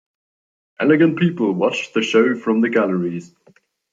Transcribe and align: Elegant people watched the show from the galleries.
Elegant 0.79 1.19
people 1.19 1.53
watched 1.53 1.93
the 1.93 2.01
show 2.01 2.33
from 2.35 2.61
the 2.61 2.69
galleries. 2.69 3.35